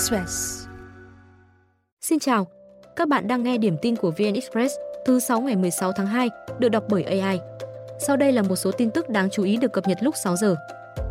Express. 0.00 0.66
Xin 2.00 2.18
chào, 2.18 2.46
các 2.96 3.08
bạn 3.08 3.28
đang 3.28 3.42
nghe 3.42 3.58
điểm 3.58 3.76
tin 3.82 3.96
của 3.96 4.10
VN 4.10 4.34
Express 4.34 4.74
thứ 5.06 5.20
6 5.20 5.40
ngày 5.40 5.56
16 5.56 5.92
tháng 5.92 6.06
2, 6.06 6.30
được 6.58 6.68
đọc 6.68 6.84
bởi 6.88 7.02
AI. 7.02 7.40
Sau 7.98 8.16
đây 8.16 8.32
là 8.32 8.42
một 8.42 8.56
số 8.56 8.70
tin 8.72 8.90
tức 8.90 9.08
đáng 9.08 9.30
chú 9.30 9.42
ý 9.42 9.56
được 9.56 9.72
cập 9.72 9.88
nhật 9.88 9.98
lúc 10.00 10.14
6 10.24 10.36
giờ. 10.36 10.56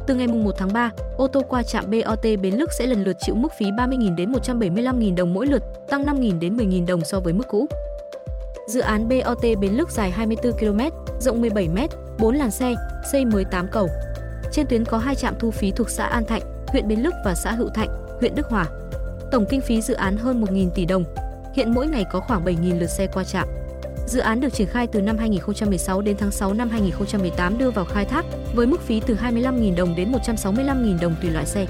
Từ 0.07 0.15
ngày 0.15 0.27
1 0.27 0.51
tháng 0.57 0.73
3, 0.73 0.91
ô 1.17 1.27
tô 1.27 1.41
qua 1.49 1.63
trạm 1.63 1.85
BOT 1.91 2.23
Bến 2.23 2.55
Lức 2.55 2.69
sẽ 2.79 2.85
lần 2.85 3.03
lượt 3.03 3.17
chịu 3.19 3.35
mức 3.35 3.53
phí 3.59 3.65
30.000 3.65 4.15
đến 4.15 4.31
175.000 4.31 5.15
đồng 5.15 5.33
mỗi 5.33 5.47
lượt, 5.47 5.63
tăng 5.89 6.03
5.000 6.03 6.39
đến 6.39 6.57
10.000 6.57 6.85
đồng 6.85 7.01
so 7.01 7.19
với 7.19 7.33
mức 7.33 7.47
cũ. 7.47 7.67
Dự 8.67 8.79
án 8.79 9.09
BOT 9.09 9.43
Bến 9.61 9.71
Lức 9.71 9.91
dài 9.91 10.11
24 10.11 10.53
km, 10.53 10.79
rộng 11.19 11.41
17 11.41 11.67
m, 11.67 11.77
4 12.19 12.35
làn 12.35 12.51
xe, 12.51 12.75
xây 13.11 13.25
mới 13.25 13.45
8 13.45 13.67
cầu. 13.71 13.87
Trên 14.51 14.67
tuyến 14.67 14.85
có 14.85 14.97
hai 14.97 15.15
trạm 15.15 15.35
thu 15.39 15.51
phí 15.51 15.71
thuộc 15.71 15.89
xã 15.89 16.05
An 16.05 16.25
Thạnh, 16.25 16.41
huyện 16.67 16.87
Bến 16.87 16.99
Lức 16.99 17.13
và 17.25 17.35
xã 17.35 17.51
Hữu 17.51 17.69
Thạnh, 17.69 17.89
huyện 18.19 18.35
Đức 18.35 18.47
Hòa. 18.47 18.65
Tổng 19.31 19.45
kinh 19.49 19.61
phí 19.61 19.81
dự 19.81 19.93
án 19.93 20.17
hơn 20.17 20.41
1.000 20.41 20.69
tỷ 20.69 20.85
đồng. 20.85 21.03
Hiện 21.53 21.73
mỗi 21.73 21.87
ngày 21.87 22.05
có 22.11 22.19
khoảng 22.19 22.45
7.000 22.45 22.79
lượt 22.79 22.87
xe 22.87 23.07
qua 23.07 23.23
trạm. 23.23 23.47
Dự 24.07 24.19
án 24.19 24.39
được 24.39 24.53
triển 24.53 24.67
khai 24.67 24.87
từ 24.87 25.01
năm 25.01 25.17
2016 25.17 26.01
đến 26.01 26.17
tháng 26.19 26.31
6 26.31 26.53
năm 26.53 26.69
2018 26.69 27.57
đưa 27.57 27.71
vào 27.71 27.85
khai 27.85 28.05
thác 28.05 28.25
với 28.55 28.67
mức 28.67 28.81
phí 28.81 28.99
từ 28.99 29.15
25.000 29.15 29.75
đồng 29.75 29.95
đến 29.95 30.11
165.000 30.11 30.99
đồng 30.99 31.15
tùy 31.21 31.31
loại 31.31 31.45
xe. 31.45 31.65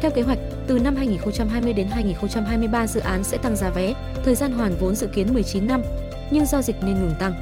Theo 0.00 0.10
kế 0.10 0.22
hoạch, 0.22 0.38
từ 0.66 0.78
năm 0.78 0.96
2020 0.96 1.72
đến 1.72 1.86
2023 1.86 2.86
dự 2.86 3.00
án 3.00 3.24
sẽ 3.24 3.38
tăng 3.38 3.56
giá 3.56 3.70
vé, 3.70 3.94
thời 4.24 4.34
gian 4.34 4.52
hoàn 4.52 4.76
vốn 4.80 4.94
dự 4.94 5.06
kiến 5.06 5.34
19 5.34 5.66
năm, 5.66 5.82
nhưng 6.30 6.46
do 6.46 6.62
dịch 6.62 6.76
nên 6.82 6.94
ngừng 6.94 7.14
tăng. 7.18 7.34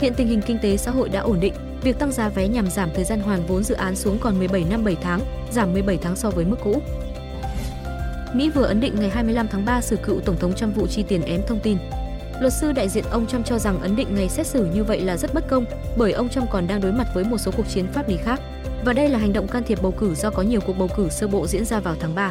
Hiện 0.00 0.14
tình 0.14 0.28
hình 0.28 0.42
kinh 0.46 0.58
tế 0.62 0.76
xã 0.76 0.90
hội 0.90 1.08
đã 1.08 1.20
ổn 1.20 1.40
định, 1.40 1.54
việc 1.82 1.98
tăng 1.98 2.12
giá 2.12 2.28
vé 2.28 2.48
nhằm 2.48 2.70
giảm 2.70 2.90
thời 2.94 3.04
gian 3.04 3.20
hoàn 3.20 3.46
vốn 3.46 3.64
dự 3.64 3.74
án 3.74 3.96
xuống 3.96 4.18
còn 4.20 4.38
17 4.38 4.64
năm 4.70 4.84
7 4.84 4.96
tháng, 5.02 5.20
giảm 5.52 5.72
17 5.72 5.98
tháng 6.02 6.16
so 6.16 6.30
với 6.30 6.44
mức 6.44 6.56
cũ. 6.64 6.82
Mỹ 8.34 8.50
vừa 8.50 8.64
ấn 8.64 8.80
định 8.80 8.94
ngày 9.00 9.10
25 9.10 9.48
tháng 9.48 9.64
3 9.64 9.80
xử 9.80 9.96
cựu 9.96 10.20
Tổng 10.20 10.36
thống 10.36 10.54
Trump 10.54 10.76
vụ 10.76 10.86
chi 10.86 11.04
tiền 11.08 11.22
ém 11.22 11.40
thông 11.46 11.60
tin. 11.60 11.78
Luật 12.40 12.52
sư 12.52 12.72
đại 12.72 12.88
diện 12.88 13.04
ông 13.10 13.26
Trump 13.26 13.46
cho 13.46 13.58
rằng 13.58 13.80
ấn 13.80 13.96
định 13.96 14.08
ngày 14.14 14.28
xét 14.28 14.46
xử 14.46 14.66
như 14.74 14.84
vậy 14.84 15.00
là 15.00 15.16
rất 15.16 15.34
bất 15.34 15.48
công, 15.48 15.64
bởi 15.96 16.12
ông 16.12 16.28
Trump 16.28 16.50
còn 16.50 16.66
đang 16.66 16.80
đối 16.80 16.92
mặt 16.92 17.06
với 17.14 17.24
một 17.24 17.38
số 17.38 17.50
cuộc 17.56 17.68
chiến 17.68 17.86
pháp 17.92 18.08
lý 18.08 18.16
khác. 18.16 18.40
Và 18.84 18.92
đây 18.92 19.08
là 19.08 19.18
hành 19.18 19.32
động 19.32 19.48
can 19.48 19.62
thiệp 19.62 19.82
bầu 19.82 19.92
cử 19.98 20.14
do 20.14 20.30
có 20.30 20.42
nhiều 20.42 20.60
cuộc 20.66 20.78
bầu 20.78 20.88
cử 20.96 21.08
sơ 21.08 21.28
bộ 21.28 21.46
diễn 21.46 21.64
ra 21.64 21.80
vào 21.80 21.96
tháng 22.00 22.14
3. 22.14 22.30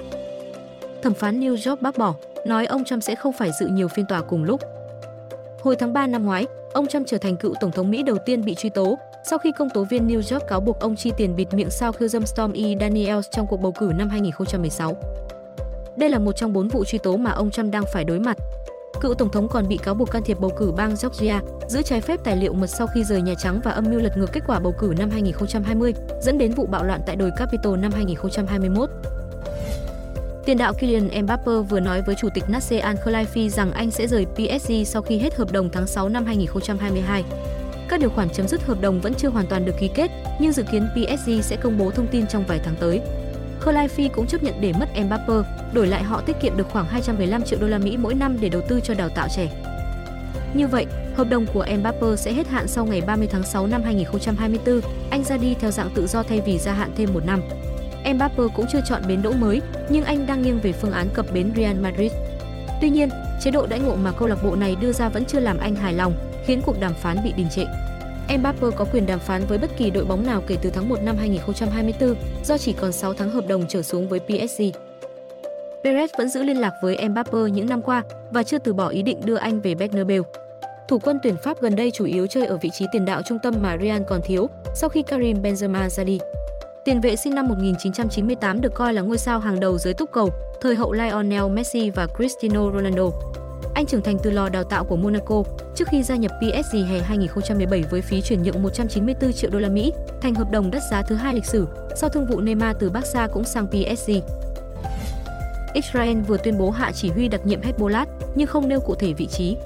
Thẩm 1.01 1.13
phán 1.13 1.39
New 1.39 1.69
York 1.69 1.81
bác 1.81 1.97
bỏ, 1.97 2.15
nói 2.45 2.65
ông 2.65 2.83
Trump 2.83 3.03
sẽ 3.03 3.15
không 3.15 3.33
phải 3.33 3.51
dự 3.59 3.67
nhiều 3.67 3.87
phiên 3.87 4.05
tòa 4.05 4.21
cùng 4.21 4.43
lúc. 4.43 4.61
Hồi 5.61 5.75
tháng 5.75 5.93
3 5.93 6.07
năm 6.07 6.25
ngoái, 6.25 6.45
ông 6.73 6.87
Trump 6.87 7.07
trở 7.07 7.17
thành 7.17 7.37
cựu 7.37 7.53
tổng 7.61 7.71
thống 7.71 7.91
Mỹ 7.91 8.03
đầu 8.03 8.17
tiên 8.25 8.45
bị 8.45 8.55
truy 8.55 8.69
tố 8.69 8.97
sau 9.25 9.39
khi 9.39 9.51
công 9.51 9.69
tố 9.69 9.83
viên 9.83 10.07
New 10.07 10.35
York 10.35 10.47
cáo 10.47 10.59
buộc 10.59 10.79
ông 10.79 10.95
chi 10.95 11.11
tiền 11.17 11.35
bịt 11.35 11.53
miệng 11.53 11.69
sao 11.69 11.91
khiêu 11.91 12.07
dâm 12.07 12.25
Stormy 12.25 12.73
e. 12.73 12.77
Daniels 12.79 13.27
trong 13.31 13.47
cuộc 13.47 13.57
bầu 13.61 13.71
cử 13.71 13.91
năm 13.95 14.09
2016. 14.09 14.97
Đây 15.97 16.09
là 16.09 16.19
một 16.19 16.31
trong 16.31 16.53
bốn 16.53 16.67
vụ 16.67 16.85
truy 16.85 16.97
tố 16.97 17.17
mà 17.17 17.31
ông 17.31 17.51
Trump 17.51 17.71
đang 17.71 17.83
phải 17.93 18.03
đối 18.03 18.19
mặt. 18.19 18.37
Cựu 19.01 19.13
tổng 19.13 19.29
thống 19.29 19.47
còn 19.47 19.67
bị 19.67 19.77
cáo 19.77 19.93
buộc 19.93 20.11
can 20.11 20.23
thiệp 20.23 20.39
bầu 20.39 20.51
cử 20.57 20.71
bang 20.71 20.95
Georgia, 21.03 21.41
giữ 21.67 21.81
trái 21.81 22.01
phép 22.01 22.19
tài 22.23 22.35
liệu 22.35 22.53
mật 22.53 22.67
sau 22.67 22.87
khi 22.87 23.03
rời 23.03 23.21
Nhà 23.21 23.33
Trắng 23.35 23.61
và 23.63 23.71
âm 23.71 23.85
mưu 23.91 23.99
lật 23.99 24.17
ngược 24.17 24.31
kết 24.33 24.41
quả 24.47 24.59
bầu 24.59 24.73
cử 24.79 24.93
năm 24.97 25.09
2020, 25.09 25.93
dẫn 26.21 26.37
đến 26.37 26.51
vụ 26.51 26.65
bạo 26.65 26.83
loạn 26.83 27.01
tại 27.05 27.15
đồi 27.15 27.31
Capitol 27.37 27.79
năm 27.79 27.91
2021. 27.91 28.89
Tiền 30.45 30.57
đạo 30.57 30.73
Kylian 30.73 31.23
Mbappe 31.23 31.51
vừa 31.69 31.79
nói 31.79 32.01
với 32.01 32.15
chủ 32.15 32.27
tịch 32.33 32.43
Nasser 32.49 32.83
Al-Khelaifi 32.83 33.49
rằng 33.49 33.71
anh 33.71 33.91
sẽ 33.91 34.07
rời 34.07 34.25
PSG 34.25 34.71
sau 34.85 35.01
khi 35.01 35.17
hết 35.17 35.35
hợp 35.35 35.51
đồng 35.51 35.69
tháng 35.69 35.87
6 35.87 36.09
năm 36.09 36.25
2022. 36.25 37.23
Các 37.89 37.99
điều 37.99 38.09
khoản 38.09 38.29
chấm 38.29 38.47
dứt 38.47 38.63
hợp 38.63 38.81
đồng 38.81 39.01
vẫn 39.01 39.13
chưa 39.13 39.29
hoàn 39.29 39.47
toàn 39.47 39.65
được 39.65 39.73
ký 39.79 39.89
kết, 39.95 40.11
nhưng 40.39 40.51
dự 40.51 40.63
kiến 40.71 40.87
PSG 40.93 41.31
sẽ 41.41 41.55
công 41.55 41.77
bố 41.77 41.91
thông 41.91 42.07
tin 42.07 42.27
trong 42.27 42.43
vài 42.47 42.59
tháng 42.63 42.75
tới. 42.79 43.01
Khelaifi 43.63 44.09
cũng 44.09 44.27
chấp 44.27 44.43
nhận 44.43 44.61
để 44.61 44.73
mất 44.79 44.89
Mbappe, 45.05 45.33
đổi 45.73 45.87
lại 45.87 46.03
họ 46.03 46.21
tiết 46.21 46.35
kiệm 46.41 46.57
được 46.57 46.67
khoảng 46.71 46.85
215 46.85 47.43
triệu 47.43 47.59
đô 47.59 47.67
la 47.67 47.77
Mỹ 47.77 47.97
mỗi 47.97 48.13
năm 48.15 48.37
để 48.41 48.49
đầu 48.49 48.61
tư 48.69 48.79
cho 48.83 48.93
đào 48.93 49.09
tạo 49.09 49.27
trẻ. 49.35 49.49
Như 50.53 50.67
vậy, 50.67 50.85
hợp 51.15 51.27
đồng 51.29 51.45
của 51.53 51.65
Mbappe 51.79 52.07
sẽ 52.17 52.33
hết 52.33 52.47
hạn 52.47 52.67
sau 52.67 52.85
ngày 52.85 53.01
30 53.01 53.27
tháng 53.31 53.43
6 53.43 53.67
năm 53.67 53.83
2024, 53.83 54.81
anh 55.09 55.23
ra 55.23 55.37
đi 55.37 55.55
theo 55.59 55.71
dạng 55.71 55.89
tự 55.95 56.07
do 56.07 56.23
thay 56.23 56.41
vì 56.45 56.57
gia 56.57 56.73
hạn 56.73 56.91
thêm 56.95 57.13
một 57.13 57.25
năm. 57.25 57.41
Mbappe 58.15 58.43
cũng 58.55 58.65
chưa 58.71 58.81
chọn 58.85 59.01
bến 59.07 59.21
đỗ 59.21 59.31
mới, 59.31 59.61
nhưng 59.89 60.03
anh 60.03 60.27
đang 60.27 60.41
nghiêng 60.41 60.59
về 60.59 60.71
phương 60.71 60.91
án 60.91 61.07
cập 61.13 61.33
bến 61.33 61.51
Real 61.55 61.79
Madrid. 61.79 62.11
Tuy 62.81 62.89
nhiên, 62.89 63.09
chế 63.41 63.51
độ 63.51 63.67
đãi 63.67 63.79
ngộ 63.79 63.95
mà 63.95 64.11
câu 64.11 64.27
lạc 64.27 64.43
bộ 64.43 64.55
này 64.55 64.75
đưa 64.81 64.91
ra 64.91 65.09
vẫn 65.09 65.25
chưa 65.25 65.39
làm 65.39 65.57
anh 65.57 65.75
hài 65.75 65.93
lòng, 65.93 66.13
khiến 66.45 66.61
cuộc 66.65 66.79
đàm 66.79 66.93
phán 66.93 67.17
bị 67.23 67.33
đình 67.37 67.47
trệ. 67.55 67.63
Mbappe 68.29 68.67
có 68.75 68.85
quyền 68.93 69.05
đàm 69.05 69.19
phán 69.19 69.45
với 69.45 69.57
bất 69.57 69.77
kỳ 69.77 69.89
đội 69.89 70.05
bóng 70.05 70.25
nào 70.25 70.41
kể 70.47 70.57
từ 70.61 70.69
tháng 70.69 70.89
1 70.89 71.03
năm 71.03 71.17
2024 71.17 72.15
do 72.45 72.57
chỉ 72.57 72.73
còn 72.73 72.91
6 72.91 73.13
tháng 73.13 73.29
hợp 73.29 73.47
đồng 73.47 73.65
trở 73.69 73.81
xuống 73.81 74.09
với 74.09 74.19
PSG. 74.19 74.61
Perez 75.83 76.07
vẫn 76.17 76.29
giữ 76.29 76.43
liên 76.43 76.61
lạc 76.61 76.73
với 76.81 77.09
Mbappe 77.09 77.39
những 77.51 77.69
năm 77.69 77.81
qua 77.81 78.03
và 78.31 78.43
chưa 78.43 78.59
từ 78.59 78.73
bỏ 78.73 78.87
ý 78.87 79.01
định 79.01 79.21
đưa 79.25 79.35
anh 79.35 79.61
về 79.61 79.75
Bernabeu. 79.75 80.23
Thủ 80.87 80.99
quân 80.99 81.19
tuyển 81.23 81.35
Pháp 81.43 81.61
gần 81.61 81.75
đây 81.75 81.91
chủ 81.91 82.05
yếu 82.05 82.27
chơi 82.27 82.45
ở 82.45 82.57
vị 82.57 82.69
trí 82.73 82.85
tiền 82.91 83.05
đạo 83.05 83.21
trung 83.25 83.39
tâm 83.43 83.53
mà 83.61 83.77
Real 83.81 84.01
còn 84.07 84.21
thiếu 84.21 84.47
sau 84.75 84.89
khi 84.89 85.01
Karim 85.01 85.41
Benzema 85.41 85.89
ra 85.89 86.03
đi. 86.03 86.19
Tiền 86.85 87.01
vệ 87.01 87.15
sinh 87.15 87.35
năm 87.35 87.47
1998 87.47 88.61
được 88.61 88.73
coi 88.73 88.93
là 88.93 89.01
ngôi 89.01 89.17
sao 89.17 89.39
hàng 89.39 89.59
đầu 89.59 89.77
dưới 89.77 89.93
túc 89.93 90.11
cầu, 90.11 90.29
thời 90.61 90.75
hậu 90.75 90.93
Lionel 90.93 91.49
Messi 91.49 91.89
và 91.89 92.07
Cristiano 92.17 92.71
Ronaldo. 92.71 93.09
Anh 93.73 93.85
trưởng 93.85 94.01
thành 94.01 94.17
từ 94.23 94.31
lò 94.31 94.49
đào 94.49 94.63
tạo 94.63 94.83
của 94.83 94.95
Monaco 94.95 95.43
trước 95.75 95.87
khi 95.87 96.03
gia 96.03 96.15
nhập 96.15 96.31
PSG 96.39 96.77
hè 96.89 96.99
2017 96.99 97.83
với 97.91 98.01
phí 98.01 98.21
chuyển 98.21 98.43
nhượng 98.43 98.63
194 98.63 99.33
triệu 99.33 99.49
đô 99.49 99.59
la 99.59 99.69
Mỹ, 99.69 99.93
thành 100.21 100.35
hợp 100.35 100.51
đồng 100.51 100.71
đắt 100.71 100.81
giá 100.91 101.01
thứ 101.01 101.15
hai 101.15 101.33
lịch 101.33 101.45
sử 101.45 101.67
sau 101.95 102.09
thương 102.09 102.25
vụ 102.25 102.41
Neymar 102.41 102.77
từ 102.79 102.89
Barca 102.89 103.27
cũng 103.27 103.43
sang 103.43 103.67
PSG. 103.67 104.11
Israel 105.73 106.21
vừa 106.21 106.37
tuyên 106.37 106.57
bố 106.57 106.71
hạ 106.71 106.91
chỉ 106.91 107.09
huy 107.09 107.27
đặc 107.27 107.41
nhiệm 107.45 107.61
Hezbollah 107.61 108.05
nhưng 108.35 108.47
không 108.47 108.67
nêu 108.67 108.79
cụ 108.79 108.95
thể 108.95 109.13
vị 109.13 109.27
trí. 109.27 109.57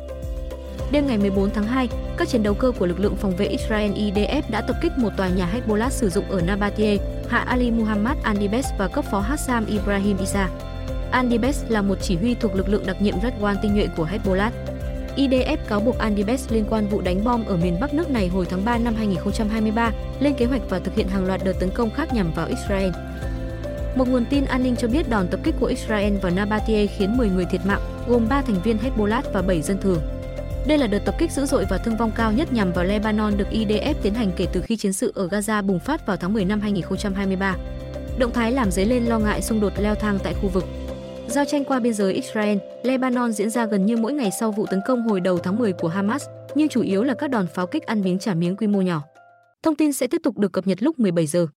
Đêm 0.92 1.08
ngày 1.08 1.18
14 1.18 1.50
tháng 1.50 1.68
2, 1.68 1.90
các 2.18 2.28
chiến 2.28 2.44
đấu 2.44 2.54
cơ 2.54 2.72
của 2.80 2.86
lực 2.86 3.00
lượng 3.00 3.16
phòng 3.16 3.36
vệ 3.36 3.46
Israel 3.46 3.92
IDF 3.92 4.42
đã 4.50 4.62
tập 4.62 4.76
kích 4.82 4.92
một 4.98 5.10
tòa 5.18 5.30
nhà 5.30 5.50
Hezbollah 5.54 5.90
sử 5.90 6.10
dụng 6.10 6.30
ở 6.30 6.42
Nabatie, 6.42 6.98
hạ 7.28 7.38
Ali 7.38 7.72
Muhammad 7.72 8.18
Andibes 8.24 8.66
và 8.78 8.88
cấp 8.88 9.06
phó 9.12 9.20
Hassam 9.20 9.66
Ibrahim 9.66 10.18
Isa. 10.18 10.50
Andibes 11.12 11.64
là 11.70 11.82
một 11.82 11.96
chỉ 12.02 12.16
huy 12.16 12.34
thuộc 12.34 12.56
lực 12.56 12.70
lượng 12.70 12.86
đặc 12.86 13.02
nhiệm 13.02 13.16
Redwan 13.20 13.56
tinh 13.62 13.76
nhuệ 13.76 13.88
của 13.98 14.08
Hezbollah. 14.08 14.52
IDF 15.16 15.58
cáo 15.68 15.80
buộc 15.80 15.98
Andibes 15.98 16.52
liên 16.52 16.66
quan 16.70 16.88
vụ 16.88 17.02
đánh 17.02 17.24
bom 17.24 17.46
ở 17.46 17.58
miền 17.58 17.80
Bắc 17.80 17.94
nước 17.94 18.10
này 18.10 18.28
hồi 18.28 18.46
tháng 18.50 18.66
3 18.66 18.78
năm 18.78 18.96
2023, 18.96 19.92
lên 20.20 20.34
kế 20.34 20.46
hoạch 20.46 20.62
và 20.70 20.80
thực 20.80 20.96
hiện 20.96 21.08
hàng 21.08 21.26
loạt 21.26 21.42
đợt 21.44 21.54
tấn 21.60 21.70
công 21.70 21.90
khác 21.92 22.14
nhằm 22.14 22.32
vào 22.36 22.48
Israel. 22.48 22.90
Một 23.96 24.08
nguồn 24.08 24.26
tin 24.26 24.46
an 24.46 24.64
ninh 24.64 24.76
cho 24.76 24.88
biết 24.88 25.10
đòn 25.10 25.28
tập 25.28 25.40
kích 25.44 25.56
của 25.60 25.66
Israel 25.66 26.18
vào 26.18 26.32
Nabatie 26.32 26.88
khiến 26.88 27.18
10 27.18 27.30
người 27.30 27.46
thiệt 27.46 27.62
mạng, 27.66 27.82
gồm 28.08 28.28
3 28.30 28.42
thành 28.42 28.62
viên 28.64 28.78
Hezbollah 28.78 29.22
và 29.34 29.42
7 29.42 29.62
dân 29.62 29.78
thường. 29.82 30.02
Đây 30.68 30.78
là 30.78 30.88
đợt 30.88 31.00
tập 31.00 31.16
kích 31.20 31.32
dữ 31.32 31.46
dội 31.46 31.66
và 31.70 31.78
thương 31.78 31.98
vong 31.98 32.12
cao 32.16 32.32
nhất 32.32 32.54
nhằm 32.54 32.72
vào 32.72 32.86
Lebanon 32.86 33.38
được 33.38 33.48
IDF 33.52 33.94
tiến 34.02 34.14
hành 34.14 34.32
kể 34.36 34.48
từ 34.54 34.62
khi 34.62 34.76
chiến 34.76 34.94
sự 34.94 35.12
ở 35.16 35.28
Gaza 35.28 35.64
bùng 35.64 35.80
phát 35.80 36.06
vào 36.06 36.18
tháng 36.18 36.34
10 36.34 36.46
năm 36.46 36.62
2023. 36.62 37.56
Động 38.20 38.34
thái 38.34 38.52
làm 38.52 38.72
dấy 38.72 38.86
lên 38.86 39.06
lo 39.06 39.20
ngại 39.20 39.42
xung 39.42 39.60
đột 39.60 39.74
leo 39.78 39.96
thang 39.96 40.20
tại 40.24 40.34
khu 40.34 40.50
vực. 40.50 40.64
Giao 41.30 41.46
tranh 41.46 41.64
qua 41.64 41.80
biên 41.80 41.94
giới 41.94 42.14
Israel, 42.14 42.58
Lebanon 42.84 43.32
diễn 43.32 43.50
ra 43.50 43.66
gần 43.66 43.86
như 43.86 43.98
mỗi 43.98 44.14
ngày 44.14 44.32
sau 44.40 44.52
vụ 44.52 44.66
tấn 44.66 44.82
công 44.88 45.08
hồi 45.08 45.22
đầu 45.22 45.38
tháng 45.38 45.58
10 45.58 45.74
của 45.74 45.88
Hamas, 45.88 46.26
nhưng 46.56 46.70
chủ 46.70 46.82
yếu 46.82 47.04
là 47.04 47.14
các 47.14 47.30
đòn 47.30 47.48
pháo 47.48 47.68
kích 47.68 47.86
ăn 47.86 48.02
miếng 48.02 48.20
trả 48.20 48.34
miếng 48.34 48.56
quy 48.56 48.68
mô 48.68 48.82
nhỏ. 48.82 49.04
Thông 49.64 49.76
tin 49.76 49.94
sẽ 49.94 50.08
tiếp 50.08 50.22
tục 50.24 50.38
được 50.38 50.52
cập 50.54 50.68
nhật 50.68 50.84
lúc 50.84 51.00
17 51.00 51.28
giờ. 51.28 51.48